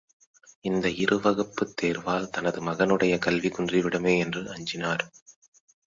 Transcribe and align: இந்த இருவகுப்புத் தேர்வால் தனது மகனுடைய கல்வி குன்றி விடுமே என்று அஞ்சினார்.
இந்த 0.61 0.89
இருவகுப்புத் 0.89 1.75
தேர்வால் 1.81 2.29
தனது 2.29 2.61
மகனுடைய 2.61 3.17
கல்வி 3.19 3.49
குன்றி 3.49 3.81
விடுமே 3.81 4.17
என்று 4.17 4.43
அஞ்சினார். 4.53 5.03